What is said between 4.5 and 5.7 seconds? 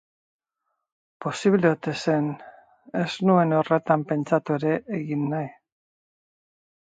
ere egin nahi.